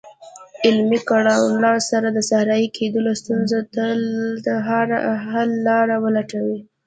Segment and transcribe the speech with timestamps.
[0.69, 3.59] عملي کړنلارو سره د صحرایې کیدلو ستونزو
[4.45, 4.53] ته
[5.31, 6.59] حل لارې ولټوي.